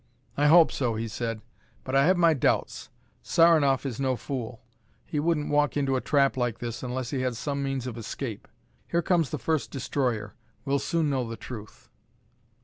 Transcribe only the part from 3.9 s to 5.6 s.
no fool. He wouldn't